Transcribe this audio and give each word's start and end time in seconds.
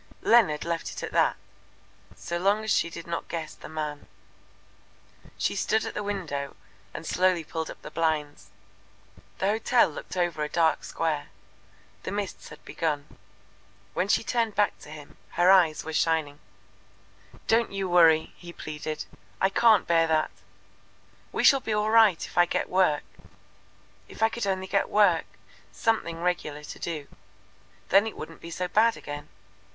Leonard 0.23 0.65
left 0.65 0.89
it 0.91 1.03
at 1.03 1.11
that 1.11 1.37
so 2.15 2.39
long 2.39 2.63
as 2.63 2.71
she 2.73 2.89
did 2.89 3.05
not 3.05 3.27
guess 3.27 3.53
the 3.53 3.69
man. 3.69 4.07
She 5.37 5.55
stood 5.55 5.85
at 5.85 5.93
the 5.93 6.01
window 6.01 6.55
and 6.91 7.05
slowly 7.05 7.43
pulled 7.43 7.69
up 7.69 7.79
the 7.83 7.91
blinds. 7.91 8.49
The 9.37 9.45
hotel 9.45 9.87
looked 9.89 10.17
over 10.17 10.41
a 10.43 10.49
dark 10.49 10.83
square. 10.83 11.27
The 12.01 12.09
mists 12.11 12.49
had 12.49 12.65
begun. 12.65 13.15
When 13.93 14.07
she 14.07 14.23
turned 14.23 14.55
back 14.55 14.79
to 14.79 14.89
him 14.89 15.17
her 15.33 15.51
eyes 15.51 15.83
were 15.83 15.93
shining. 15.93 16.39
"Don't 17.45 17.71
you 17.71 17.87
worry," 17.87 18.33
he 18.37 18.51
pleaded. 18.51 19.05
"I 19.39 19.49
can't 19.51 19.85
bear 19.85 20.07
that. 20.07 20.31
We 21.31 21.43
shall 21.43 21.59
be 21.59 21.73
all 21.75 21.91
right 21.91 22.25
if 22.25 22.39
I 22.39 22.47
get 22.47 22.69
work. 22.69 23.03
If 24.07 24.23
I 24.23 24.29
could 24.29 24.47
only 24.47 24.65
get 24.65 24.89
work 24.89 25.25
something 25.71 26.23
regular 26.23 26.63
to 26.63 26.79
do. 26.79 27.05
Then 27.89 28.07
it 28.07 28.17
wouldn't 28.17 28.41
be 28.41 28.49
so 28.49 28.67
bad 28.67 28.97
again. 28.97 29.29